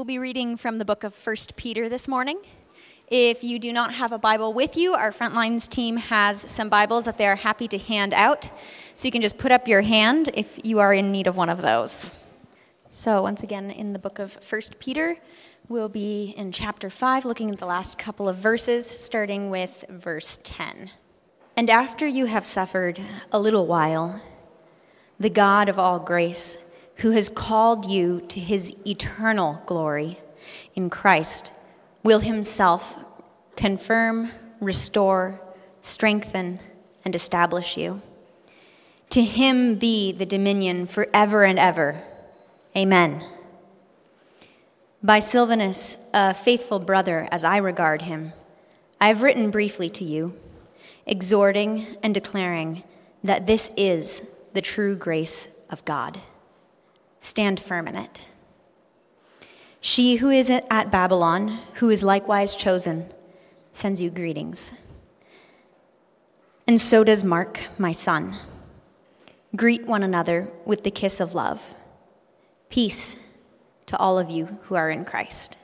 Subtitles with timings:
[0.00, 2.40] We'll be reading from the book of 1 Peter this morning.
[3.08, 7.04] If you do not have a Bible with you, our Frontlines team has some Bibles
[7.04, 8.50] that they are happy to hand out.
[8.94, 11.50] So you can just put up your hand if you are in need of one
[11.50, 12.14] of those.
[12.88, 15.18] So, once again, in the book of 1 Peter,
[15.68, 20.38] we'll be in chapter 5, looking at the last couple of verses, starting with verse
[20.44, 20.88] 10.
[21.58, 22.98] And after you have suffered
[23.32, 24.22] a little while,
[25.18, 26.69] the God of all grace,
[27.00, 30.18] who has called you to his eternal glory
[30.74, 31.52] in Christ,
[32.02, 32.98] will himself
[33.56, 35.40] confirm, restore,
[35.80, 36.60] strengthen,
[37.04, 38.02] and establish you.
[39.10, 42.02] To him be the dominion forever and ever.
[42.76, 43.24] Amen.
[45.02, 48.34] By Silvanus, a faithful brother as I regard him,
[49.00, 50.38] I have written briefly to you,
[51.06, 52.82] exhorting and declaring
[53.24, 56.20] that this is the true grace of God.
[57.20, 58.26] Stand firm in it.
[59.82, 63.10] She who is at Babylon, who is likewise chosen,
[63.72, 64.74] sends you greetings.
[66.66, 68.36] And so does Mark, my son.
[69.56, 71.74] Greet one another with the kiss of love.
[72.68, 73.38] Peace
[73.86, 75.58] to all of you who are in Christ.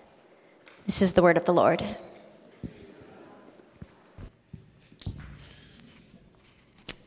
[0.84, 1.84] This is the word of the Lord.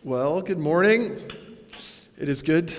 [0.04, 1.18] Well, good morning.
[2.18, 2.74] It is good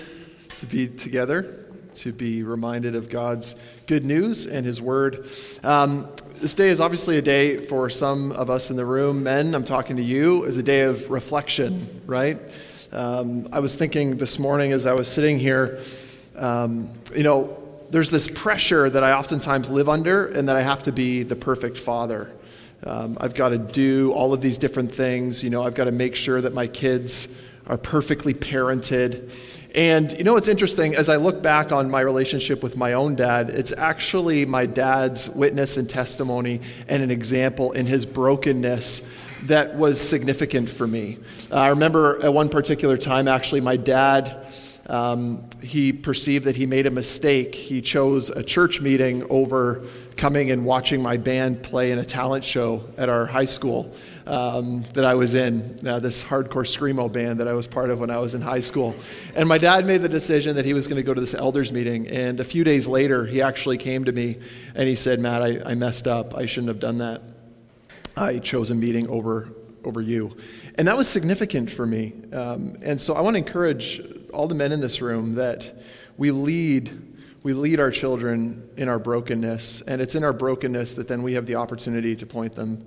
[0.49, 1.60] to be together
[1.95, 3.55] to be reminded of God's
[3.87, 5.27] good news and His Word.
[5.63, 9.23] Um, this day is obviously a day for some of us in the room.
[9.23, 12.39] Men, I'm talking to you, is a day of reflection, right?
[12.91, 15.79] Um, I was thinking this morning as I was sitting here,
[16.35, 17.57] um, you know,
[17.89, 21.35] there's this pressure that I oftentimes live under, and that I have to be the
[21.35, 22.31] perfect father.
[22.83, 25.43] Um, I've got to do all of these different things.
[25.43, 29.29] You know, I've got to make sure that my kids are perfectly parented.
[29.73, 30.95] And you know what's interesting?
[30.95, 35.29] As I look back on my relationship with my own dad, it's actually my dad's
[35.29, 39.09] witness and testimony and an example in his brokenness
[39.43, 41.17] that was significant for me.
[41.49, 44.45] Uh, I remember at one particular time, actually, my dad.
[44.87, 47.55] Um, he perceived that he made a mistake.
[47.55, 49.83] He chose a church meeting over
[50.17, 53.95] coming and watching my band play in a talent show at our high school
[54.27, 57.99] um, that I was in, uh, this hardcore screamo band that I was part of
[57.99, 58.95] when I was in high school.
[59.35, 61.71] And my dad made the decision that he was going to go to this elders
[61.71, 62.07] meeting.
[62.07, 64.37] And a few days later, he actually came to me
[64.75, 66.35] and he said, Matt, I, I messed up.
[66.35, 67.21] I shouldn't have done that.
[68.15, 69.49] I chose a meeting over,
[69.83, 70.37] over you.
[70.77, 72.13] And that was significant for me.
[72.31, 74.01] Um, and so I want to encourage
[74.33, 75.83] all the men in this room that
[76.17, 77.07] we lead
[77.43, 81.33] we lead our children in our brokenness, and it's in our brokenness that then we
[81.33, 82.85] have the opportunity to point them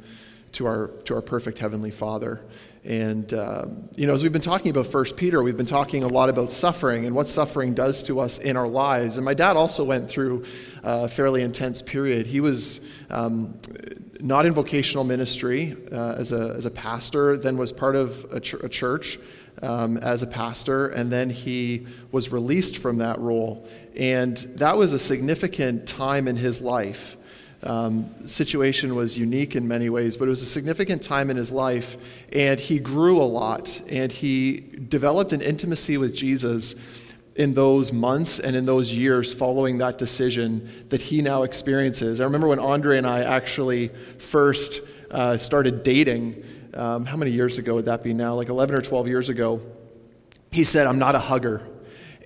[0.52, 2.40] to our, to our perfect Heavenly Father.
[2.84, 6.08] And, um, you know, as we've been talking about First Peter, we've been talking a
[6.08, 9.16] lot about suffering and what suffering does to us in our lives.
[9.16, 10.44] And my dad also went through
[10.84, 12.26] a fairly intense period.
[12.26, 13.58] He was um,
[14.20, 18.38] not in vocational ministry uh, as, a, as a pastor, then was part of a,
[18.38, 19.18] ch- a church
[19.62, 23.66] um, as a pastor, and then he was released from that role.
[23.96, 27.16] And that was a significant time in his life
[27.64, 31.50] um, situation was unique in many ways, but it was a significant time in his
[31.50, 31.96] life,
[32.32, 36.74] and he grew a lot, and he developed an intimacy with Jesus
[37.36, 42.20] in those months and in those years following that decision that he now experiences.
[42.20, 43.88] I remember when Andre and I actually
[44.18, 46.44] first uh, started dating.
[46.74, 48.34] Um, how many years ago would that be now?
[48.34, 49.60] Like 11 or 12 years ago.
[50.50, 51.66] He said, I'm not a hugger.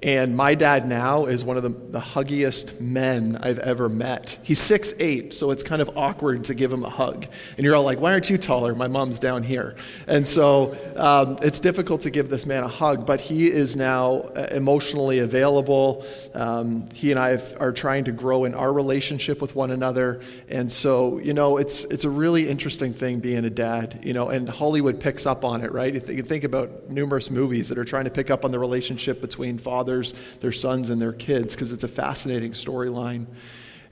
[0.02, 4.38] And my dad now is one of the, the huggiest men I've ever met.
[4.42, 7.26] He's six eight, so it's kind of awkward to give him a hug.
[7.56, 8.74] And you're all like, why aren't you taller?
[8.74, 9.74] My mom's down here.
[10.06, 14.20] And so um, it's difficult to give this man a hug, but he is now
[14.36, 16.06] uh, emotionally available.
[16.32, 20.20] Um, he and I have, are trying to grow in our relationship with one another.
[20.48, 24.28] And so, you know, it's, it's a really interesting thing being a dad, you know,
[24.28, 25.92] and Hollywood picks up on it, right?
[25.92, 29.20] You can think about numerous movies that are trying to pick up on the relationship
[29.20, 33.26] between father fathers, their sons, and their kids, because it's a fascinating storyline.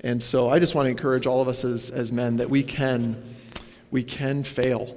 [0.01, 2.63] And so I just want to encourage all of us as, as men that we
[2.63, 3.35] can,
[3.91, 4.95] we can fail.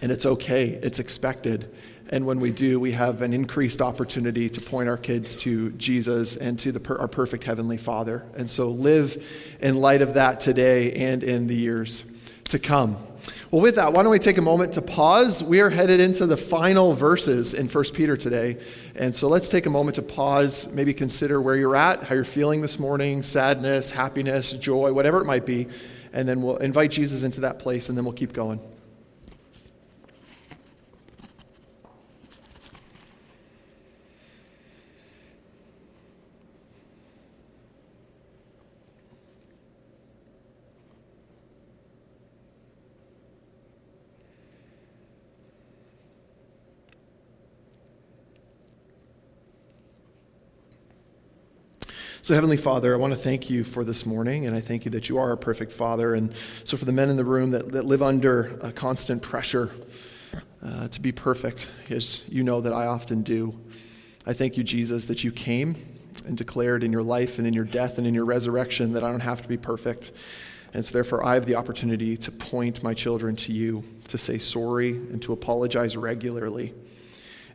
[0.00, 1.74] And it's okay, it's expected.
[2.10, 6.36] And when we do, we have an increased opportunity to point our kids to Jesus
[6.36, 8.24] and to the, our perfect Heavenly Father.
[8.36, 12.04] And so live in light of that today and in the years
[12.50, 12.98] to come.
[13.50, 15.44] Well, with that, why don't we take a moment to pause?
[15.44, 18.58] We are headed into the final verses in 1 Peter today.
[18.96, 22.24] And so let's take a moment to pause, maybe consider where you're at, how you're
[22.24, 25.68] feeling this morning sadness, happiness, joy, whatever it might be.
[26.12, 28.60] And then we'll invite Jesus into that place, and then we'll keep going.
[52.24, 54.92] So, Heavenly Father, I want to thank you for this morning, and I thank you
[54.92, 56.14] that you are a perfect Father.
[56.14, 56.32] And
[56.62, 59.70] so, for the men in the room that, that live under a constant pressure
[60.64, 63.58] uh, to be perfect, as you know that I often do,
[64.24, 65.74] I thank you, Jesus, that you came
[66.24, 69.10] and declared in your life and in your death and in your resurrection that I
[69.10, 70.12] don't have to be perfect.
[70.74, 74.38] And so, therefore, I have the opportunity to point my children to you, to say
[74.38, 76.72] sorry, and to apologize regularly.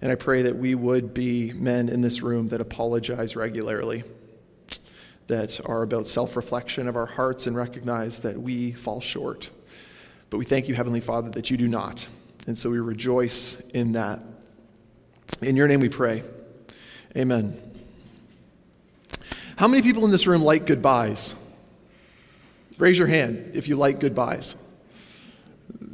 [0.01, 4.03] And I pray that we would be men in this room that apologize regularly
[5.27, 9.49] that are about self reflection of our hearts and recognize that we fall short.
[10.29, 12.07] But we thank you, Heavenly Father, that you do not.
[12.47, 14.21] And so we rejoice in that.
[15.41, 16.23] In your name we pray.
[17.15, 17.59] Amen.
[19.57, 21.35] How many people in this room like goodbyes?
[22.77, 24.55] Raise your hand if you like goodbyes.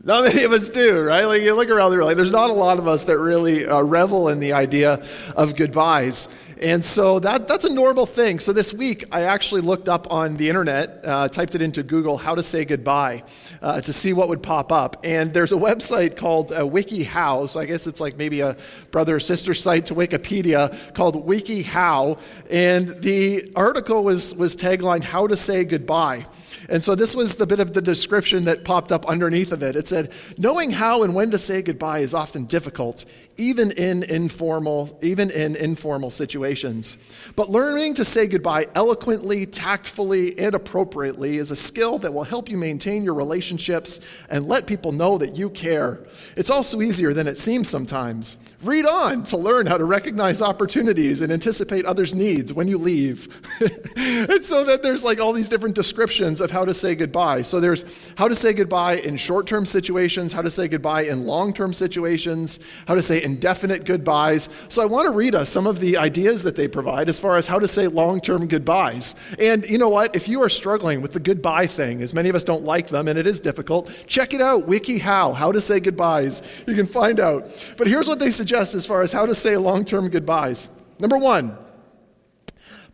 [0.06, 1.24] Not many of us do, right?
[1.24, 3.66] Like you look around the room, like there's not a lot of us that really
[3.66, 5.02] uh, revel in the idea
[5.38, 6.28] of goodbyes.
[6.62, 8.40] And so that, that's a normal thing.
[8.40, 12.18] So this week, I actually looked up on the internet, uh, typed it into Google,
[12.18, 13.24] how to say goodbye,
[13.62, 14.98] uh, to see what would pop up.
[15.06, 17.48] And there's a website called uh, WikiHow.
[17.48, 18.58] So I guess it's like maybe a
[18.92, 22.20] brother or sister site to Wikipedia called WikiHow.
[22.50, 26.26] And the article was, was taglined, How to Say Goodbye.
[26.70, 29.76] And so this was the bit of the description that popped up underneath of it.
[29.76, 33.06] It said, Knowing how and when to say goodbye is often difficult
[33.38, 36.98] even in informal even in informal situations.
[37.36, 42.50] But learning to say goodbye eloquently tactfully and appropriately is a skill that will help
[42.50, 44.00] you maintain your relationships
[44.30, 46.00] and let people know that you care.
[46.38, 48.38] It's also easier than it seems sometimes.
[48.62, 53.28] Read on to learn how to recognize opportunities and anticipate others needs when you leave.
[54.24, 57.42] And so that there's like all these different descriptions of how to say goodbye.
[57.42, 57.84] So there's
[58.16, 62.96] how to say goodbye in short-term situations how to say goodbye in long-term situations how
[62.96, 64.50] to say indefinite goodbyes.
[64.70, 67.38] So I want to read us some of the ideas that they provide as far
[67.38, 69.16] as how to say long term goodbyes.
[69.40, 70.16] And you know what?
[70.16, 73.08] If you are struggling with the goodbye thing, as many of us don't like them
[73.08, 76.42] and it is difficult, check it out WikiHow, how to say goodbyes.
[76.68, 77.48] You can find out.
[77.78, 80.70] But here's what they suggest as far as how to say long term goodbyes.
[81.00, 81.58] Number one,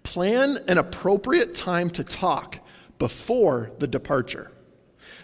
[0.04, 2.60] plan an appropriate time to talk
[2.98, 4.52] before the departure.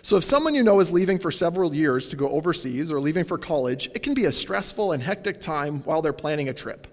[0.05, 3.23] So, if someone you know is leaving for several years to go overseas or leaving
[3.23, 6.85] for college, it can be a stressful and hectic time while they're planning a trip.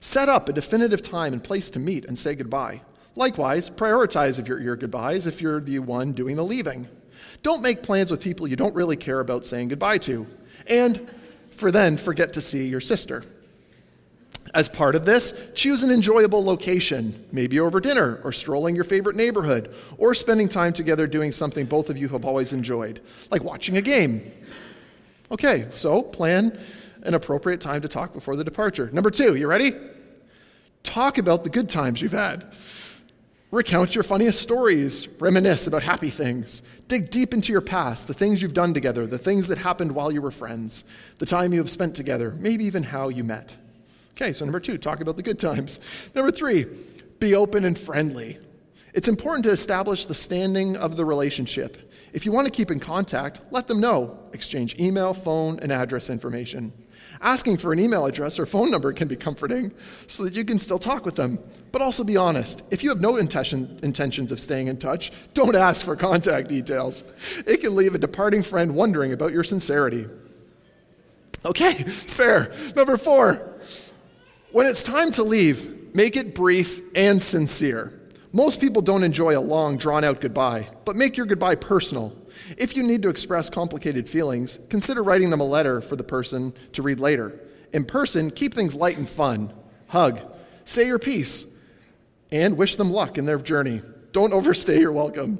[0.00, 2.80] Set up a definitive time and place to meet and say goodbye.
[3.14, 6.88] Likewise, prioritize if your, your goodbyes if you're the one doing the leaving.
[7.44, 10.26] Don't make plans with people you don't really care about saying goodbye to.
[10.66, 11.08] And
[11.52, 13.22] for then, forget to see your sister.
[14.56, 19.14] As part of this, choose an enjoyable location, maybe over dinner or strolling your favorite
[19.14, 23.76] neighborhood, or spending time together doing something both of you have always enjoyed, like watching
[23.76, 24.22] a game.
[25.30, 26.58] Okay, so plan
[27.02, 28.88] an appropriate time to talk before the departure.
[28.94, 29.74] Number two, you ready?
[30.82, 32.50] Talk about the good times you've had.
[33.50, 38.40] Recount your funniest stories, reminisce about happy things, dig deep into your past, the things
[38.40, 40.84] you've done together, the things that happened while you were friends,
[41.18, 43.54] the time you have spent together, maybe even how you met.
[44.18, 45.78] Okay, so number two, talk about the good times.
[46.14, 46.64] Number three,
[47.18, 48.38] be open and friendly.
[48.94, 51.92] It's important to establish the standing of the relationship.
[52.14, 54.18] If you want to keep in contact, let them know.
[54.32, 56.72] Exchange email, phone, and address information.
[57.20, 59.70] Asking for an email address or phone number can be comforting
[60.06, 61.38] so that you can still talk with them.
[61.70, 62.72] But also be honest.
[62.72, 67.04] If you have no intention, intentions of staying in touch, don't ask for contact details.
[67.46, 70.06] It can leave a departing friend wondering about your sincerity.
[71.44, 72.50] Okay, fair.
[72.74, 73.55] Number four,
[74.56, 77.92] when it's time to leave, make it brief and sincere.
[78.32, 82.16] Most people don't enjoy a long, drawn out goodbye, but make your goodbye personal.
[82.56, 86.54] If you need to express complicated feelings, consider writing them a letter for the person
[86.72, 87.38] to read later.
[87.74, 89.52] In person, keep things light and fun.
[89.88, 90.20] Hug,
[90.64, 91.54] say your piece,
[92.32, 93.82] and wish them luck in their journey.
[94.12, 95.38] Don't overstay your welcome.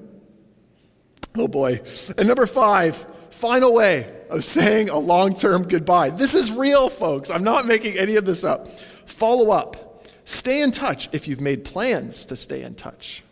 [1.39, 1.81] Oh boy.
[2.19, 2.97] And number five,
[3.31, 6.11] final way of saying a long term goodbye.
[6.11, 7.31] This is real, folks.
[7.31, 8.69] I'm not making any of this up.
[9.07, 10.05] Follow up.
[10.25, 13.23] Stay in touch if you've made plans to stay in touch.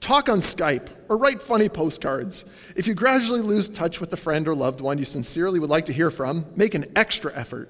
[0.00, 2.44] Talk on Skype or write funny postcards.
[2.76, 5.86] If you gradually lose touch with a friend or loved one you sincerely would like
[5.86, 7.68] to hear from, make an extra effort.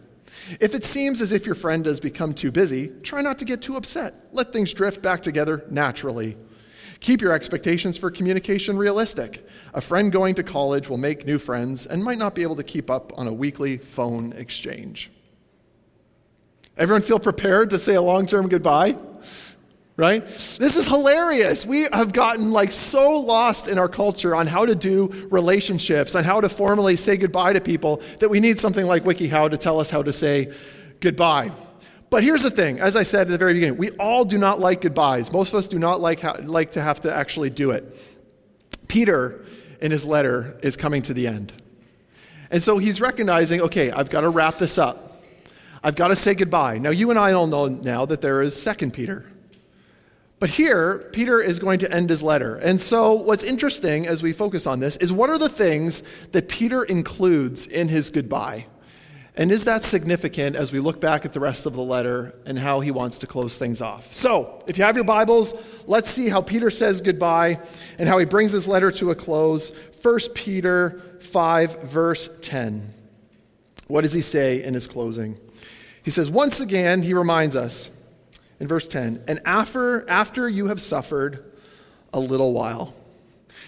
[0.60, 3.62] If it seems as if your friend has become too busy, try not to get
[3.62, 4.16] too upset.
[4.32, 6.36] Let things drift back together naturally.
[7.00, 9.46] Keep your expectations for communication realistic.
[9.74, 12.62] A friend going to college will make new friends and might not be able to
[12.62, 15.10] keep up on a weekly phone exchange.
[16.78, 18.96] Everyone feel prepared to say a long term goodbye?
[19.96, 20.24] Right?
[20.24, 21.66] This is hilarious.
[21.66, 26.22] We have gotten like so lost in our culture on how to do relationships, on
[26.22, 29.80] how to formally say goodbye to people, that we need something like WikiHow to tell
[29.80, 30.52] us how to say
[31.00, 31.50] goodbye.
[32.10, 34.60] but here's the thing as I said at the very beginning, we all do not
[34.60, 35.32] like goodbyes.
[35.32, 37.84] Most of us do not like, like to have to actually do it.
[38.86, 39.44] Peter,
[39.80, 41.52] in his letter, is coming to the end.
[42.52, 45.07] And so he's recognizing okay, I've got to wrap this up.
[45.88, 46.76] I've got to say goodbye.
[46.76, 49.24] Now, you and I all know now that there is Second Peter.
[50.38, 52.56] But here, Peter is going to end his letter.
[52.56, 56.02] And so, what's interesting as we focus on this is what are the things
[56.32, 58.66] that Peter includes in his goodbye?
[59.34, 62.58] And is that significant as we look back at the rest of the letter and
[62.58, 64.12] how he wants to close things off?
[64.12, 65.54] So, if you have your Bibles,
[65.86, 67.60] let's see how Peter says goodbye
[67.98, 69.72] and how he brings his letter to a close.
[70.02, 72.92] 1 Peter 5, verse 10.
[73.86, 75.38] What does he say in his closing?
[76.08, 77.90] He says, Once again, he reminds us
[78.60, 81.52] in verse 10 and after, after you have suffered
[82.14, 82.94] a little while.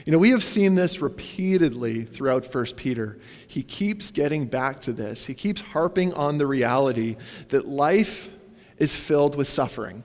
[0.07, 3.19] You know, we have seen this repeatedly throughout 1 Peter.
[3.47, 5.27] He keeps getting back to this.
[5.27, 7.17] He keeps harping on the reality
[7.51, 8.33] that life
[8.79, 10.03] is filled with suffering.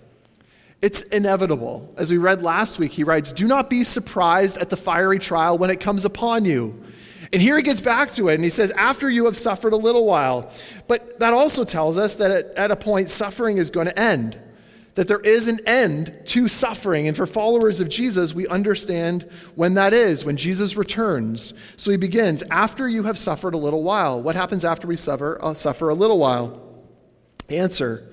[0.81, 1.93] It's inevitable.
[1.95, 5.57] As we read last week, he writes, Do not be surprised at the fiery trial
[5.57, 6.83] when it comes upon you.
[7.35, 9.75] And here he gets back to it and he says, After you have suffered a
[9.75, 10.49] little while.
[10.87, 14.39] But that also tells us that at, a point, suffering is going to end
[14.93, 17.09] that there is an end to suffering.
[17.09, 19.23] And for followers of Jesus, we understand
[19.53, 21.53] when that is, when Jesus returns.
[21.75, 24.23] So he begins, after you have suffered a little while.
[24.23, 26.85] What happens after we suffer, uh, suffer a little while?
[27.49, 28.09] Answer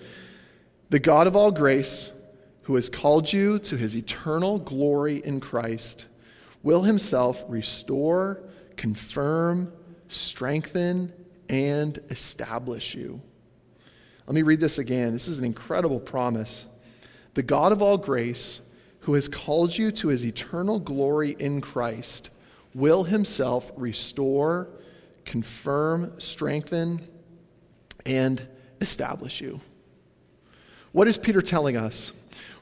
[0.90, 2.10] The God of all grace,
[2.62, 6.06] who has called you to his eternal glory in Christ,
[6.64, 8.42] will himself restore,
[8.82, 9.72] confirm,
[10.08, 11.12] strengthen,
[11.48, 13.22] and establish you.
[14.26, 15.12] Let me read this again.
[15.12, 16.66] This is an incredible promise.
[17.34, 18.60] The God of all grace,
[19.02, 22.30] who has called you to his eternal glory in Christ,
[22.74, 24.68] will himself restore,
[25.24, 27.06] confirm, strengthen,
[28.04, 28.44] and
[28.80, 29.60] establish you.
[30.90, 32.10] What is Peter telling us?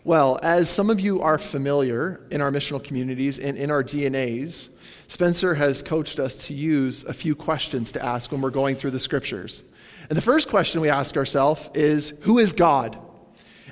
[0.04, 4.68] Well, as some of you are familiar in our missional communities and in our DNAs,
[5.10, 8.92] Spencer has coached us to use a few questions to ask when we're going through
[8.92, 9.64] the scriptures.
[10.08, 12.96] And the first question we ask ourselves is Who is God?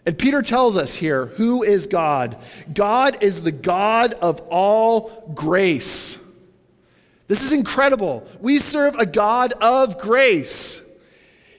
[0.04, 2.38] And Peter tells us here who is God?
[2.74, 6.16] God is the God of all grace.
[7.28, 8.26] This is incredible.
[8.40, 11.00] We serve a God of grace.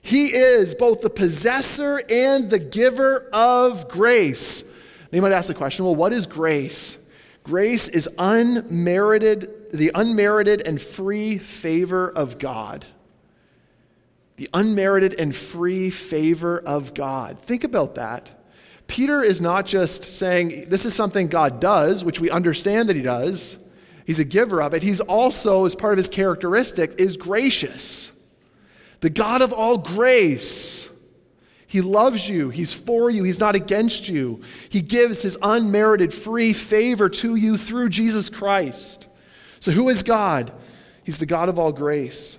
[0.01, 4.75] He is both the possessor and the giver of grace.
[5.09, 6.98] Now you might ask the question well, what is grace?
[7.43, 12.86] Grace is unmerited, the unmerited and free favor of God.
[14.38, 17.40] The unmerited and free favor of God.
[17.42, 18.32] Think about that.
[18.88, 23.02] Peter is not just saying this is something God does, which we understand that he
[23.02, 23.58] does.
[24.06, 24.82] He's a giver of it.
[24.82, 28.12] He's also, as part of his characteristic, is gracious.
[29.02, 30.90] The God of all grace.
[31.68, 32.50] He loves you.
[32.50, 33.24] He's for you.
[33.24, 34.42] He's not against you.
[34.70, 39.06] He gives his unmerited free favor to you through Jesus Christ.
[39.60, 40.51] So, who is God?
[41.04, 42.38] He's the God of all grace.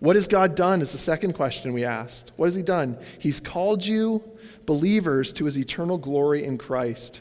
[0.00, 0.82] What has God done?
[0.82, 2.32] Is the second question we asked.
[2.36, 2.98] What has He done?
[3.18, 4.22] He's called you
[4.66, 7.20] believers to his eternal glory in Christ.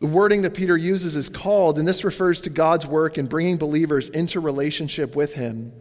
[0.00, 3.56] The wording that Peter uses is called, and this refers to God's work in bringing
[3.56, 5.72] believers into relationship with him.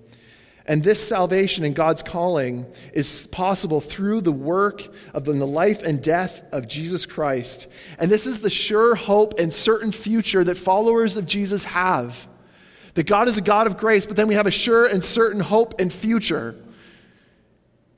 [0.70, 6.00] And this salvation and God's calling is possible through the work of the life and
[6.00, 7.66] death of Jesus Christ.
[7.98, 12.28] And this is the sure hope and certain future that followers of Jesus have.
[12.94, 15.40] That God is a God of grace, but then we have a sure and certain
[15.40, 16.56] hope and future.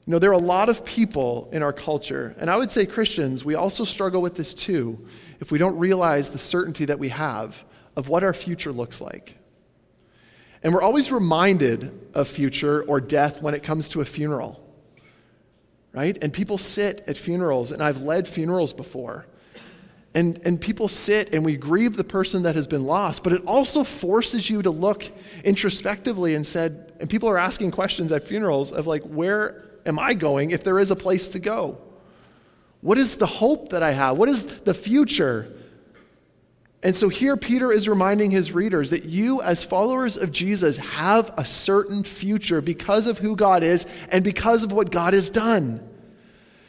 [0.05, 2.85] You know, there are a lot of people in our culture, and I would say
[2.85, 5.05] Christians, we also struggle with this too,
[5.41, 7.65] if we don't realize the certainty that we have
[7.97, 9.40] of what our future looks like.
[10.63, 14.61] And we're always reminded of future or death when it comes to a funeral,
[15.91, 16.17] right?
[16.21, 19.25] And people sit at funerals, and I've led funerals before.
[20.13, 23.43] And, and people sit and we grieve the person that has been lost, but it
[23.45, 25.05] also forces you to look
[25.45, 30.13] introspectively and said, and people are asking questions at funerals of like, where am I
[30.13, 31.77] going if there is a place to go?
[32.81, 34.17] What is the hope that I have?
[34.17, 35.53] What is the future?
[36.83, 41.31] And so here Peter is reminding his readers that you, as followers of Jesus, have
[41.37, 45.87] a certain future because of who God is and because of what God has done.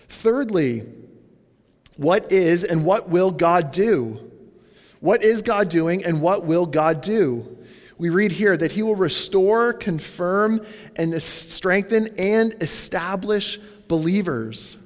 [0.09, 0.85] Thirdly,
[1.97, 4.31] what is and what will God do?
[5.01, 7.53] What is God doing and what will God do?
[8.03, 10.61] we read here that he will restore, confirm,
[10.97, 14.77] and strengthen and establish believers.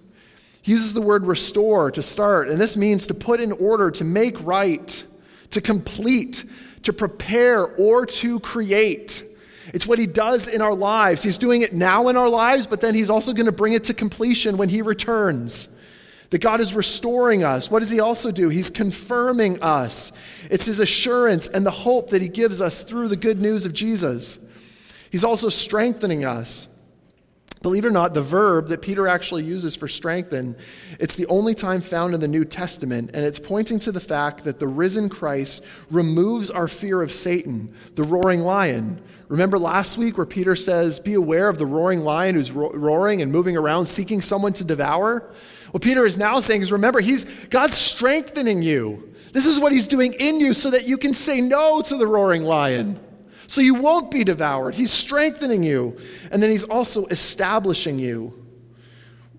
[0.61, 4.05] He uses the word restore to start, and this means to put in order, to
[4.05, 5.03] make right,
[5.57, 6.45] to complete,
[6.83, 9.25] to prepare, or to create.
[9.73, 11.23] It's what he does in our lives.
[11.23, 13.85] He's doing it now in our lives, but then he's also going to bring it
[13.85, 15.73] to completion when he returns.
[16.29, 17.71] That God is restoring us.
[17.71, 18.51] What does he also do?
[18.51, 20.13] He's confirming us.
[20.51, 23.73] It's his assurance and the hope that he gives us through the good news of
[23.73, 24.47] Jesus.
[25.11, 26.69] He's also strengthening us.
[27.67, 30.55] Believe it or not, the verb that Peter actually uses for strengthen,
[31.01, 34.45] it's the only time found in the New Testament, and it's pointing to the fact
[34.45, 39.03] that the risen Christ removes our fear of Satan, the roaring lion.
[39.27, 43.21] Remember last week where Peter says, Be aware of the roaring lion who's ro- roaring
[43.21, 45.29] and moving around seeking someone to devour?
[45.73, 49.13] What Peter is now saying is, remember, he's, God's strengthening you.
[49.33, 52.07] This is what he's doing in you so that you can say no to the
[52.07, 53.01] roaring lion
[53.47, 54.75] so you won't be devoured.
[54.75, 55.99] He's strengthening you,
[56.31, 58.47] and then He's also establishing you.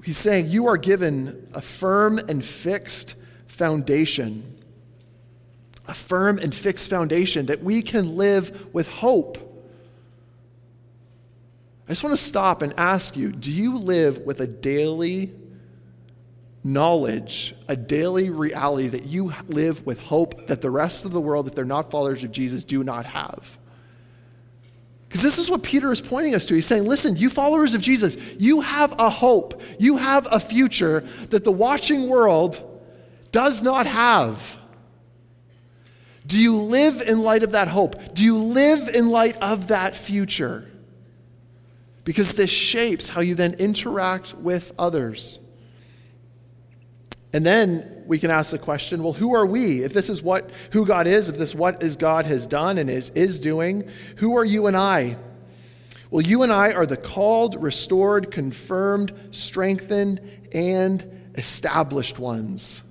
[0.03, 3.15] He's saying you are given a firm and fixed
[3.47, 4.55] foundation.
[5.87, 9.37] A firm and fixed foundation that we can live with hope.
[11.87, 15.33] I just want to stop and ask you do you live with a daily
[16.63, 21.47] knowledge, a daily reality that you live with hope that the rest of the world,
[21.47, 23.57] if they're not followers of Jesus, do not have?
[25.07, 26.55] Because this is what Peter is pointing us to.
[26.55, 31.01] He's saying, listen, you followers of Jesus, you have a hope, you have a future
[31.29, 32.61] that the watching world
[33.31, 34.57] does not have.
[36.25, 38.13] Do you live in light of that hope?
[38.13, 40.69] Do you live in light of that future?
[42.03, 45.39] Because this shapes how you then interact with others.
[47.34, 49.84] And then we can ask the question, well, who are we?
[49.84, 52.89] If this is what who God is, if this what is God has done and
[52.89, 55.17] is is doing, who are you and I?
[56.10, 60.22] Well, you and I are the called, restored, confirmed, strengthened,
[60.53, 61.05] and
[61.36, 62.81] established ones.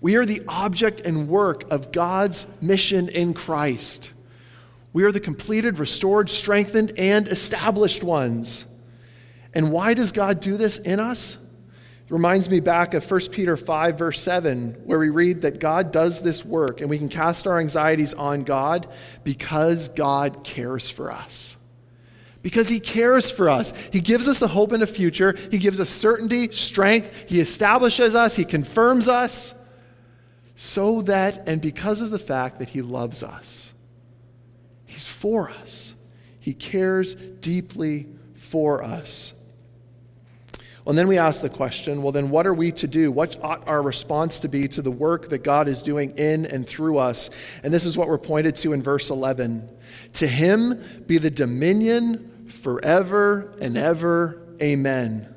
[0.00, 4.12] We are the object and work of God's mission in Christ.
[4.92, 8.64] We are the completed, restored, strengthened, and established ones.
[9.54, 11.39] And why does God do this in us?
[12.10, 16.20] Reminds me back of 1 Peter 5, verse 7, where we read that God does
[16.20, 18.88] this work and we can cast our anxieties on God
[19.22, 21.56] because God cares for us.
[22.42, 23.72] Because He cares for us.
[23.92, 28.14] He gives us a hope in a future, He gives us certainty, strength, He establishes
[28.16, 29.56] us, He confirms us,
[30.56, 33.72] so that, and because of the fact that He loves us,
[34.84, 35.94] He's for us.
[36.40, 39.34] He cares deeply for us.
[40.90, 43.12] And then we ask the question well, then what are we to do?
[43.12, 46.66] What ought our response to be to the work that God is doing in and
[46.66, 47.30] through us?
[47.62, 49.68] And this is what we're pointed to in verse 11.
[50.14, 54.42] To him be the dominion forever and ever.
[54.60, 55.32] Amen.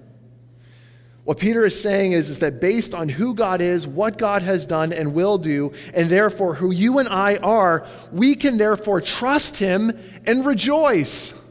[1.23, 4.65] What Peter is saying is, is that based on who God is, what God has
[4.65, 9.57] done and will do, and therefore who you and I are, we can therefore trust
[9.57, 11.42] him and rejoice.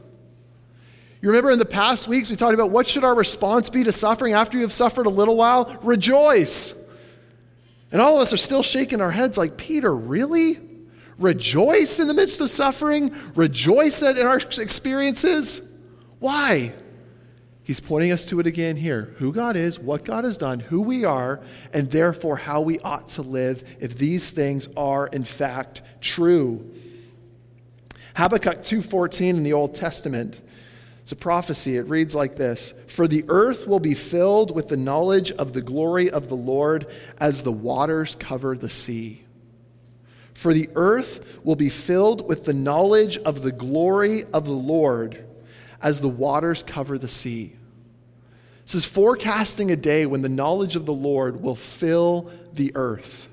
[1.23, 3.93] You remember in the past weeks, we talked about what should our response be to
[3.93, 5.79] suffering after you have suffered a little while?
[5.81, 6.73] Rejoice.
[7.93, 10.59] And all of us are still shaking our heads like, Peter, really?
[11.17, 13.15] Rejoice in the midst of suffering?
[13.35, 15.79] Rejoice in our experiences?
[16.19, 16.73] Why?
[17.63, 20.81] He's pointing us to it again here who God is, what God has done, who
[20.81, 21.39] we are,
[21.71, 26.69] and therefore how we ought to live if these things are in fact true.
[28.17, 30.41] Habakkuk 2:14 in the Old Testament
[31.03, 31.75] it's a prophecy.
[31.75, 35.61] It reads like this For the earth will be filled with the knowledge of the
[35.61, 36.87] glory of the Lord
[37.19, 39.25] as the waters cover the sea.
[40.33, 45.25] For the earth will be filled with the knowledge of the glory of the Lord
[45.81, 47.57] as the waters cover the sea.
[48.65, 53.27] This is forecasting a day when the knowledge of the Lord will fill the earth.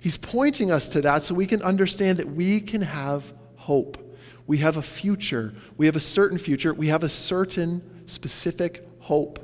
[0.00, 4.05] He's pointing us to that so we can understand that we can have hope.
[4.46, 5.54] We have a future.
[5.76, 6.72] We have a certain future.
[6.72, 9.42] We have a certain specific hope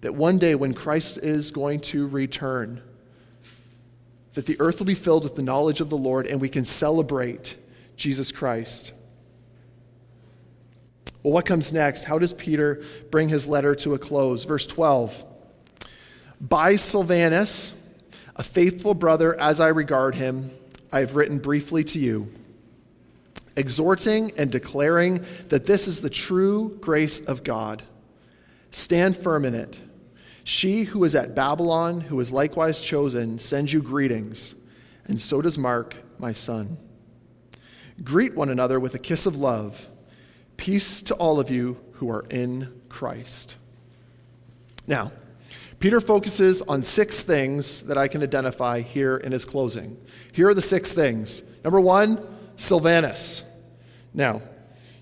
[0.00, 2.82] that one day when Christ is going to return,
[4.34, 6.64] that the earth will be filled with the knowledge of the Lord and we can
[6.64, 7.56] celebrate
[7.96, 8.92] Jesus Christ.
[11.22, 12.04] Well, what comes next?
[12.04, 14.44] How does Peter bring his letter to a close?
[14.44, 15.24] Verse 12
[16.40, 17.76] By Silvanus,
[18.36, 20.50] a faithful brother as I regard him,
[20.90, 22.32] I have written briefly to you
[23.60, 27.82] exhorting and declaring that this is the true grace of God.
[28.70, 29.78] Stand firm in it.
[30.42, 34.54] She who is at Babylon, who is likewise chosen, sends you greetings,
[35.06, 36.78] and so does Mark, my son.
[38.02, 39.88] Greet one another with a kiss of love.
[40.56, 43.56] Peace to all of you who are in Christ.
[44.86, 45.12] Now,
[45.78, 49.96] Peter focuses on six things that I can identify here in his closing.
[50.32, 51.42] Here are the six things.
[51.64, 52.18] Number one,
[52.56, 53.49] Silvanus.
[54.12, 54.42] Now,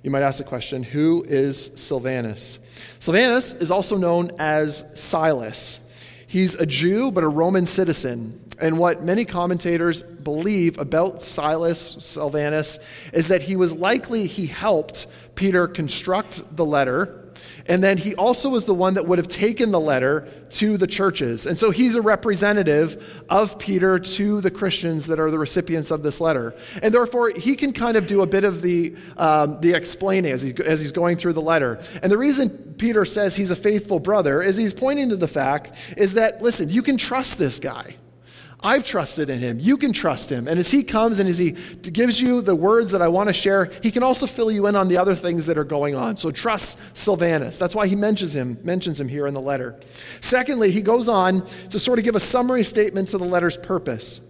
[0.03, 2.59] you might ask the question who is Silvanus?
[2.99, 5.85] Silvanus is also known as Silas.
[6.27, 8.41] He's a Jew, but a Roman citizen.
[8.61, 12.79] And what many commentators believe about Silas Silvanus
[13.13, 17.28] is that he was likely he helped Peter construct the letter
[17.69, 20.87] and then he also was the one that would have taken the letter to the
[20.87, 21.47] churches.
[21.47, 26.03] And so he's a representative of Peter to the Christians that are the recipients of
[26.03, 26.55] this letter.
[26.83, 30.43] And therefore, he can kind of do a bit of the, um, the explaining as,
[30.43, 31.79] he, as he's going through the letter.
[32.03, 35.73] And the reason Peter says he's a faithful brother is he's pointing to the fact
[35.97, 37.97] is that, listen, you can trust this guy.
[38.61, 39.61] I've trusted in him.
[39.61, 40.49] You can trust him.
[40.49, 43.33] And as he comes and as he gives you the words that I want to
[43.33, 46.17] share, he can also fill you in on the other things that are going on.
[46.17, 47.57] So trust Silvanus.
[47.57, 49.79] That's why he mentions him, mentions him here in the letter.
[50.21, 54.25] Secondly, he goes on to sort of give a summary statement to the letter's purpose.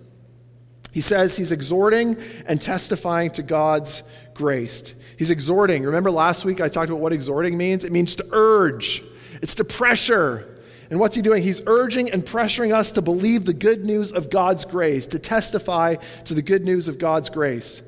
[0.92, 4.02] He says he's exhorting and testifying to God's
[4.34, 4.94] grace.
[5.18, 5.84] He's exhorting.
[5.84, 7.82] Remember last week I talked about what exhorting means?
[7.84, 9.02] It means to urge,
[9.40, 10.47] it's to pressure,
[10.90, 11.42] and what's he doing?
[11.42, 15.96] He's urging and pressuring us to believe the good news of God's grace, to testify
[16.24, 17.82] to the good news of God's grace.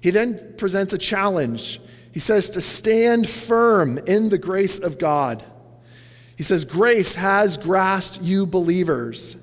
[0.00, 1.80] He then presents a challenge.
[2.12, 5.42] He says to stand firm in the grace of God.
[6.36, 9.36] He says, Grace has grasped you believers.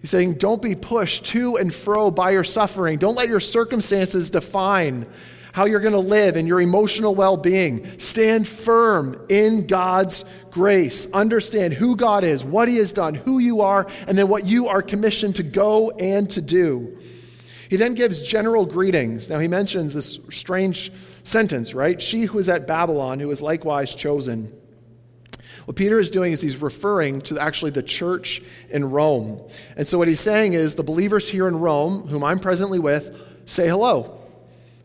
[0.00, 2.98] He's saying, Don't be pushed to and fro by your suffering.
[2.98, 5.06] Don't let your circumstances define
[5.54, 8.00] how you're going to live and your emotional well being.
[8.00, 11.10] Stand firm in God's grace.
[11.12, 14.66] Understand who God is, what He has done, who you are, and then what you
[14.66, 16.98] are commissioned to go and to do.
[17.70, 19.28] He then gives general greetings.
[19.30, 20.90] Now, he mentions this strange
[21.22, 22.02] sentence, right?
[22.02, 24.52] She who is at Babylon, who is likewise chosen.
[25.66, 29.40] What Peter is doing is he's referring to actually the church in Rome.
[29.76, 33.46] And so, what he's saying is the believers here in Rome, whom I'm presently with,
[33.46, 34.20] say hello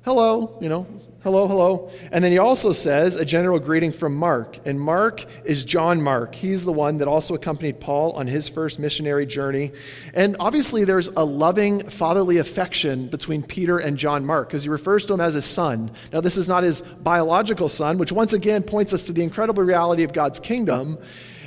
[0.04, 0.88] hello, you know,
[1.24, 1.92] hello, hello.
[2.12, 4.58] And then he also says a general greeting from Mark.
[4.66, 6.34] And Mark is John Mark.
[6.34, 9.72] He's the one that also accompanied Paul on his first missionary journey.
[10.14, 15.06] And obviously, there's a loving fatherly affection between Peter and John Mark because he refers
[15.08, 15.92] to him as his son.
[16.14, 19.64] Now, this is not his biological son, which once again points us to the incredible
[19.64, 20.98] reality of God's kingdom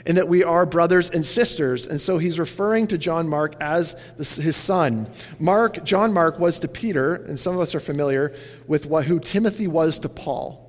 [0.06, 1.86] and that we are brothers and sisters.
[1.86, 5.08] And so he's referring to John Mark as his son.
[5.38, 8.34] Mark, John Mark was to Peter, and some of us are familiar
[8.66, 10.60] with what, who Timothy was to Paul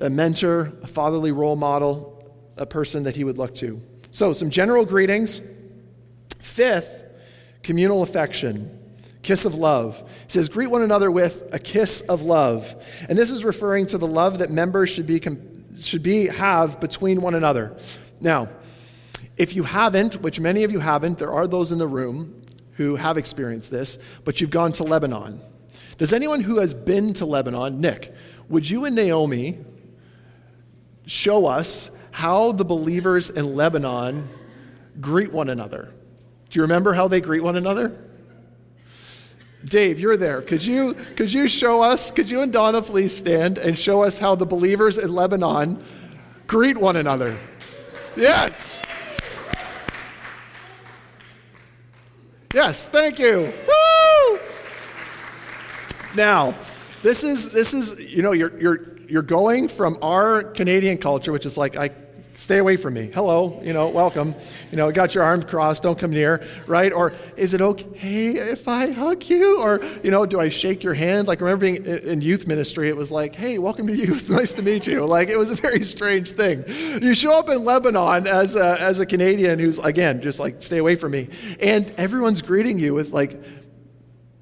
[0.00, 3.80] a mentor, a fatherly role model, a person that he would look to.
[4.10, 5.40] So, some general greetings.
[6.40, 7.04] Fifth,
[7.62, 8.80] communal affection
[9.24, 9.98] kiss of love.
[10.26, 12.76] He says, Greet one another with a kiss of love.
[13.08, 15.20] And this is referring to the love that members should be,
[15.80, 17.76] should be have between one another.
[18.20, 18.48] Now,
[19.36, 22.36] if you haven't, which many of you haven't, there are those in the room
[22.72, 25.40] who have experienced this, but you've gone to Lebanon.
[25.98, 28.12] Does anyone who has been to Lebanon, Nick,
[28.48, 29.58] would you and Naomi
[31.06, 34.28] show us how the believers in Lebanon
[35.00, 35.92] greet one another?
[36.50, 37.98] Do you remember how they greet one another?
[39.64, 40.42] Dave, you're there.
[40.42, 44.18] Could you, could you show us, could you and Donna please stand and show us
[44.18, 45.82] how the believers in Lebanon
[46.46, 47.36] greet one another?
[48.16, 48.82] Yes.
[52.54, 53.52] Yes, thank you.
[53.66, 54.38] Woo!
[56.14, 56.54] Now,
[57.02, 61.46] this is this is you know you're you're you're going from our Canadian culture, which
[61.46, 61.88] is like I
[62.34, 63.10] stay away from me.
[63.14, 64.34] Hello, you know, welcome.
[64.70, 66.92] You know, got your arms crossed, don't come near, right?
[66.92, 69.60] Or is it okay if I hug you?
[69.60, 71.28] Or, you know, do I shake your hand?
[71.28, 74.52] Like, I remember being in youth ministry, it was like, hey, welcome to youth, nice
[74.54, 75.04] to meet you.
[75.04, 76.64] Like, it was a very strange thing.
[77.02, 80.78] You show up in Lebanon as a, as a Canadian who's, again, just like, stay
[80.78, 81.28] away from me.
[81.60, 83.40] And everyone's greeting you with, like,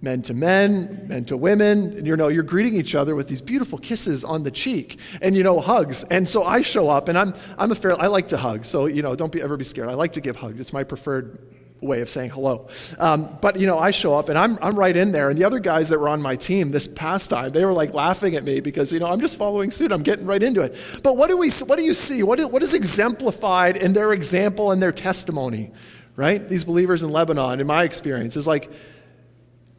[0.03, 1.97] men to men, men to women.
[1.97, 5.37] And, you know, you're greeting each other with these beautiful kisses on the cheek and,
[5.37, 6.03] you know, hugs.
[6.05, 8.65] And so I show up and I'm, I'm a fair, I like to hug.
[8.65, 9.89] So, you know, don't be, ever be scared.
[9.89, 10.61] I like to give hugs.
[10.61, 11.39] It's my preferred
[11.81, 12.69] way of saying hello.
[12.99, 15.31] Um, but, you know, I show up and I'm, I'm right in there.
[15.31, 17.95] And the other guys that were on my team this past time, they were like
[17.95, 19.93] laughing at me because, you know, I'm just following suit.
[19.93, 21.01] I'm getting right into it.
[21.03, 22.23] But what do we, what do you see?
[22.25, 25.73] What, what is exemplified in their example and their testimony?
[26.15, 26.47] Right?
[26.47, 28.71] These believers in Lebanon, in my experience, is like,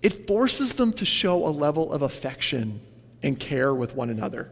[0.04, 2.82] it forces them to show a level of affection
[3.24, 4.50] and care with one another.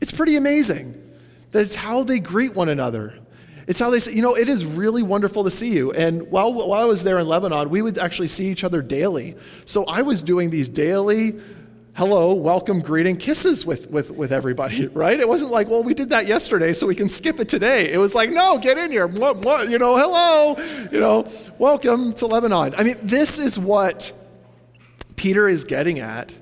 [0.00, 0.94] It's pretty amazing.
[1.52, 3.18] That's how they greet one another.
[3.66, 5.92] It's how they say, you know, it is really wonderful to see you.
[5.92, 9.36] And while, while I was there in Lebanon, we would actually see each other daily.
[9.64, 11.40] So I was doing these daily
[12.00, 15.20] hello, welcome, greeting, kisses with, with, with everybody, right?
[15.20, 17.92] It wasn't like, well, we did that yesterday, so we can skip it today.
[17.92, 20.56] It was like, no, get in here, you know, hello,
[20.90, 22.72] you know, welcome to Lebanon.
[22.78, 24.12] I mean, this is what
[25.16, 26.32] Peter is getting at.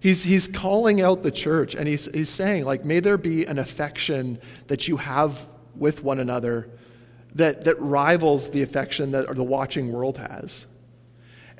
[0.00, 3.60] He's, he's calling out the church and he's, he's saying, like, may there be an
[3.60, 6.68] affection that you have with one another
[7.36, 10.66] that, that rivals the affection that the watching world has.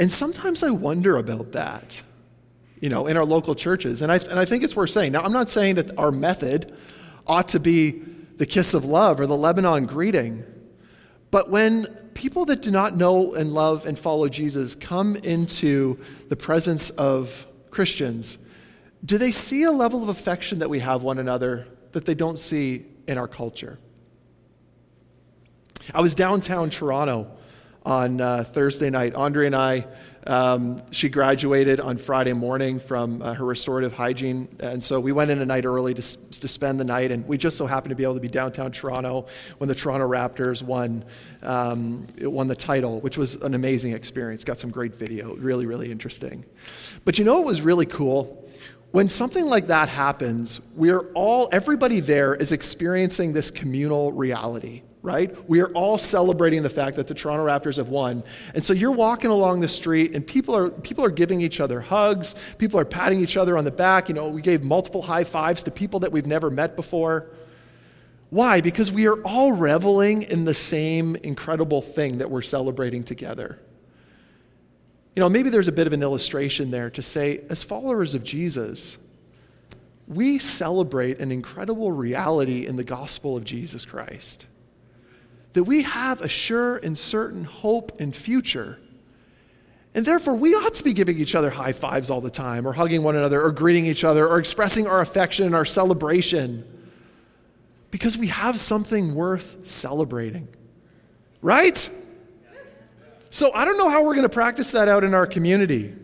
[0.00, 2.02] And sometimes I wonder about that,
[2.80, 4.02] you know, in our local churches.
[4.02, 5.12] And I, and I think it's worth saying.
[5.12, 6.74] Now, I'm not saying that our method
[7.26, 8.02] ought to be
[8.36, 10.44] the kiss of love or the Lebanon greeting.
[11.30, 16.36] But when people that do not know and love and follow Jesus come into the
[16.36, 18.38] presence of Christians,
[19.04, 22.38] do they see a level of affection that we have one another that they don't
[22.38, 23.78] see in our culture?
[25.94, 27.30] I was downtown Toronto
[27.84, 29.14] on uh, Thursday night.
[29.14, 29.86] Andre and I,
[30.26, 34.48] um, she graduated on Friday morning from uh, her restorative hygiene.
[34.60, 37.10] And so we went in a night early to, to spend the night.
[37.10, 39.26] And we just so happened to be able to be downtown Toronto
[39.58, 41.04] when the Toronto Raptors won,
[41.42, 44.44] um, won the title, which was an amazing experience.
[44.44, 45.34] Got some great video.
[45.36, 46.44] Really, really interesting.
[47.04, 48.36] But you know what was really cool?
[48.90, 55.34] When something like that happens, we're all, everybody there is experiencing this communal reality right?
[55.48, 58.22] We are all celebrating the fact that the Toronto Raptors have won.
[58.54, 61.80] And so you're walking along the street and people are people are giving each other
[61.80, 65.24] hugs, people are patting each other on the back, you know, we gave multiple high
[65.24, 67.30] fives to people that we've never met before.
[68.28, 68.60] Why?
[68.60, 73.58] Because we are all reveling in the same incredible thing that we're celebrating together.
[75.16, 78.22] You know, maybe there's a bit of an illustration there to say as followers of
[78.22, 78.98] Jesus,
[80.06, 84.46] we celebrate an incredible reality in the gospel of Jesus Christ
[85.52, 88.78] that we have a sure and certain hope and future.
[89.94, 92.72] And therefore, we ought to be giving each other high fives all the time, or
[92.72, 96.64] hugging one another, or greeting each other, or expressing our affection and our celebration,
[97.90, 100.46] because we have something worth celebrating.
[101.42, 101.90] Right?
[103.30, 105.94] So I don't know how we're going to practice that out in our community.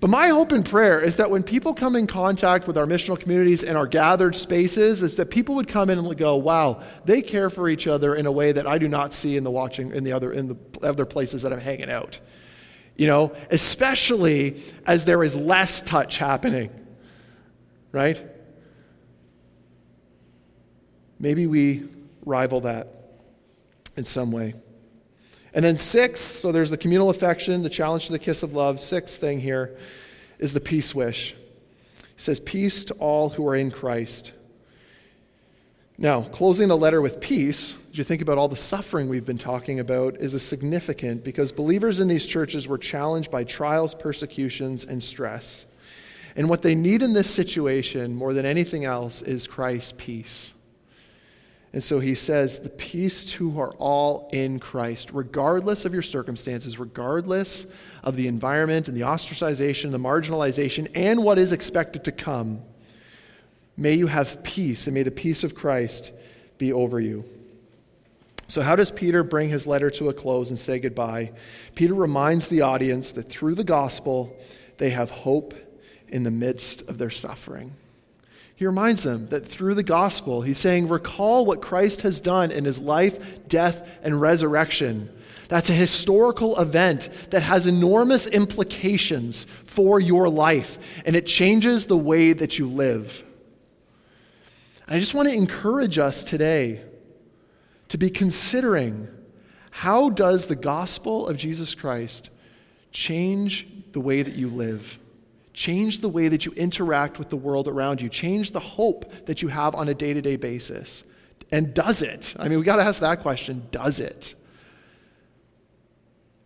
[0.00, 3.18] But my hope and prayer is that when people come in contact with our missional
[3.18, 7.20] communities and our gathered spaces, is that people would come in and go, "Wow, they
[7.20, 9.90] care for each other in a way that I do not see in the watching
[9.92, 12.20] in the other in the other places that I'm hanging out."
[12.94, 16.70] You know, especially as there is less touch happening.
[17.90, 18.24] Right?
[21.18, 21.88] Maybe we
[22.24, 22.88] rival that
[23.96, 24.54] in some way.
[25.58, 28.78] And then, sixth, so there's the communal affection, the challenge to the kiss of love.
[28.78, 29.76] Sixth thing here
[30.38, 31.32] is the peace wish.
[31.32, 34.30] He says, Peace to all who are in Christ.
[35.98, 39.36] Now, closing the letter with peace, as you think about all the suffering we've been
[39.36, 44.84] talking about, is a significant because believers in these churches were challenged by trials, persecutions,
[44.84, 45.66] and stress.
[46.36, 50.54] And what they need in this situation more than anything else is Christ's peace.
[51.72, 56.02] And so he says, the peace to who are all in Christ, regardless of your
[56.02, 57.66] circumstances, regardless
[58.02, 62.62] of the environment and the ostracization, the marginalization, and what is expected to come.
[63.76, 66.12] May you have peace, and may the peace of Christ
[66.56, 67.24] be over you.
[68.46, 71.32] So, how does Peter bring his letter to a close and say goodbye?
[71.74, 74.34] Peter reminds the audience that through the gospel,
[74.78, 75.52] they have hope
[76.08, 77.72] in the midst of their suffering.
[78.58, 82.64] He reminds them that through the gospel, he's saying, Recall what Christ has done in
[82.64, 85.10] his life, death, and resurrection.
[85.46, 91.96] That's a historical event that has enormous implications for your life, and it changes the
[91.96, 93.22] way that you live.
[94.88, 96.82] And I just want to encourage us today
[97.90, 99.06] to be considering
[99.70, 102.28] how does the gospel of Jesus Christ
[102.90, 104.98] change the way that you live?
[105.58, 108.08] Change the way that you interact with the world around you.
[108.08, 111.02] Change the hope that you have on a day to day basis.
[111.50, 112.32] And does it?
[112.38, 114.36] I mean, we got to ask that question does it?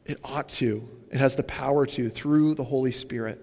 [0.07, 0.89] It ought to.
[1.11, 3.39] It has the power to through the Holy Spirit.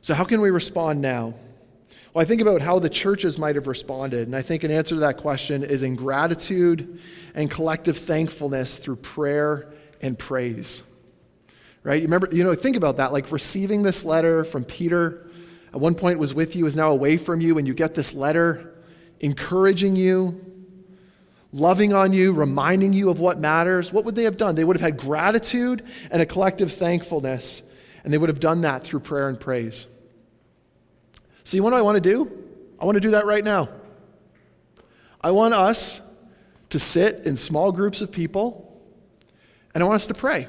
[0.00, 1.34] So, how can we respond now?
[2.14, 4.94] Well, I think about how the churches might have responded, and I think an answer
[4.94, 6.98] to that question is in gratitude
[7.34, 9.70] and collective thankfulness through prayer
[10.00, 10.82] and praise
[11.82, 11.96] right?
[11.96, 15.26] You remember, you know, think about that, like receiving this letter from Peter.
[15.72, 18.12] At one point was with you, is now away from you, and you get this
[18.12, 18.74] letter
[19.20, 20.44] encouraging you,
[21.52, 23.92] loving on you, reminding you of what matters.
[23.92, 24.54] What would they have done?
[24.54, 27.62] They would have had gratitude and a collective thankfulness,
[28.02, 29.86] and they would have done that through prayer and praise.
[31.44, 32.30] So, you know what I want to do?
[32.78, 33.68] I want to do that right now.
[35.20, 36.00] I want us
[36.70, 38.80] to sit in small groups of people,
[39.74, 40.46] and I want us to pray.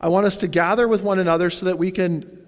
[0.00, 2.38] I want us to gather with one another so that we can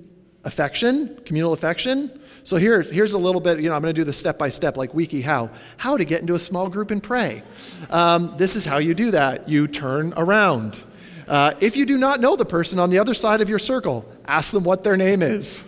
[0.45, 2.11] affection, communal affection.
[2.45, 4.49] So here, here's a little bit, you know, I'm going to do the step by
[4.49, 5.51] step, like Wiki How.
[5.77, 7.43] How to get into a small group and pray.
[7.91, 9.49] Um, this is how you do that.
[9.49, 10.83] You turn around.
[11.29, 14.11] Uh, if you do not know the person on the other side of your circle,
[14.25, 15.63] ask them what their name is.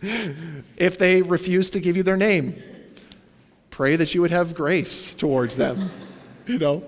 [0.76, 2.60] if they refuse to give you their name,
[3.70, 5.90] pray that you would have grace towards them.
[6.44, 6.82] You know?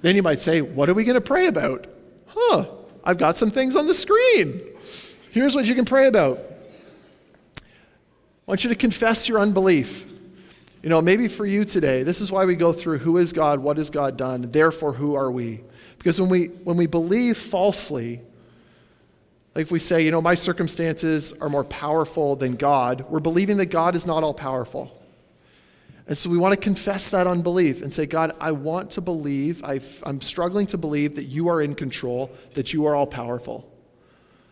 [0.00, 1.86] Then you might say, What are we going to pray about?
[2.26, 2.66] Huh,
[3.04, 4.60] I've got some things on the screen.
[5.30, 6.38] Here's what you can pray about.
[7.58, 7.60] I
[8.46, 10.10] want you to confess your unbelief.
[10.82, 13.60] You know, maybe for you today, this is why we go through who is God,
[13.60, 15.60] what has God done, therefore who are we?
[15.98, 18.20] Because when we when we believe falsely,
[19.54, 23.58] like if we say, you know, my circumstances are more powerful than God, we're believing
[23.58, 25.01] that God is not all powerful.
[26.06, 29.62] And so we want to confess that unbelief and say, God, I want to believe,
[29.64, 33.72] i am struggling to believe that you are in control, that you are all powerful.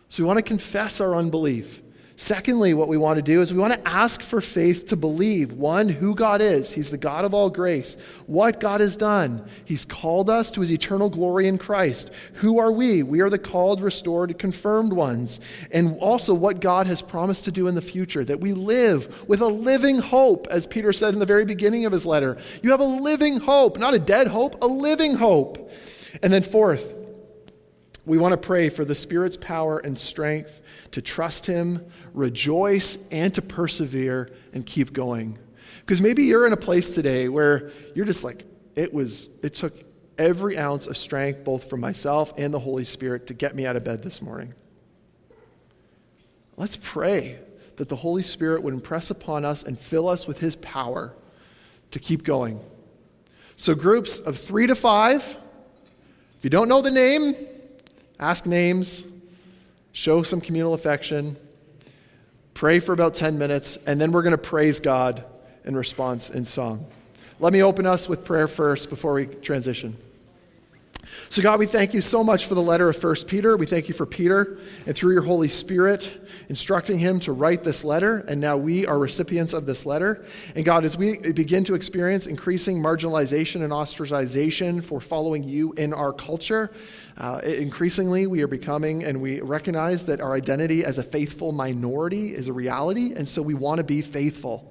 [0.07, 1.81] So we want to confess our unbelief.
[2.21, 5.53] Secondly, what we want to do is we want to ask for faith to believe
[5.53, 6.71] one, who God is.
[6.71, 7.97] He's the God of all grace.
[8.27, 9.43] What God has done.
[9.65, 12.13] He's called us to his eternal glory in Christ.
[12.35, 13.01] Who are we?
[13.01, 15.39] We are the called, restored, confirmed ones.
[15.71, 19.41] And also what God has promised to do in the future, that we live with
[19.41, 22.37] a living hope, as Peter said in the very beginning of his letter.
[22.61, 25.71] You have a living hope, not a dead hope, a living hope.
[26.21, 26.93] And then, fourth,
[28.05, 30.61] we want to pray for the Spirit's power and strength
[30.91, 35.37] to trust Him, rejoice, and to persevere and keep going.
[35.81, 38.43] Because maybe you're in a place today where you're just like,
[38.75, 39.73] it was, it took
[40.17, 43.75] every ounce of strength, both from myself and the Holy Spirit, to get me out
[43.75, 44.53] of bed this morning.
[46.57, 47.39] Let's pray
[47.77, 51.13] that the Holy Spirit would impress upon us and fill us with His power
[51.91, 52.59] to keep going.
[53.55, 55.37] So, groups of three to five,
[56.37, 57.35] if you don't know the name,
[58.21, 59.03] ask names,
[59.91, 61.35] show some communal affection,
[62.53, 65.25] pray for about 10 minutes, and then we're going to praise God
[65.65, 66.85] in response in song.
[67.39, 69.97] Let me open us with prayer first before we transition.
[71.29, 73.55] So, God, we thank you so much for the letter of 1 Peter.
[73.57, 77.83] We thank you for Peter and through your Holy Spirit instructing him to write this
[77.83, 78.19] letter.
[78.27, 80.23] And now we are recipients of this letter.
[80.55, 85.93] And God, as we begin to experience increasing marginalization and ostracization for following you in
[85.93, 86.71] our culture,
[87.17, 92.33] uh, increasingly we are becoming and we recognize that our identity as a faithful minority
[92.33, 93.13] is a reality.
[93.13, 94.70] And so we want to be faithful.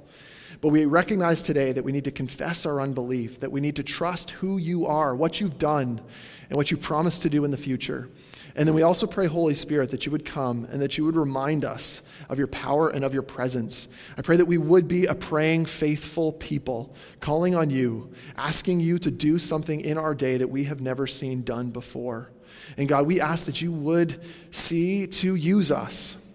[0.60, 3.82] But we recognize today that we need to confess our unbelief, that we need to
[3.82, 6.00] trust who you are, what you've done,
[6.48, 8.10] and what you promised to do in the future.
[8.56, 11.16] And then we also pray, Holy Spirit, that you would come and that you would
[11.16, 13.88] remind us of your power and of your presence.
[14.18, 18.98] I pray that we would be a praying, faithful people, calling on you, asking you
[18.98, 22.32] to do something in our day that we have never seen done before.
[22.76, 24.20] And God, we ask that you would
[24.50, 26.26] see to use us.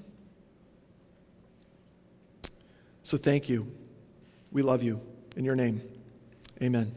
[3.04, 3.72] So thank you.
[4.56, 5.02] We love you.
[5.36, 5.82] In your name,
[6.64, 6.90] amen.